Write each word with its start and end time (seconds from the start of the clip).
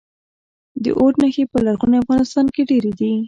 د 0.83 0.85
اور 0.99 1.13
نښې 1.21 1.43
په 1.51 1.57
لرغوني 1.65 1.97
افغانستان 2.01 2.45
کې 2.53 2.61
ډیرې 2.69 2.91
دي 2.99 3.11